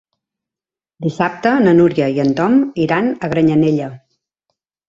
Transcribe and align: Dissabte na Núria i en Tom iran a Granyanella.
Dissabte 1.07 1.51
na 1.67 1.75
Núria 1.81 2.09
i 2.15 2.19
en 2.25 2.33
Tom 2.41 2.57
iran 2.87 3.13
a 3.13 3.31
Granyanella. 3.35 3.95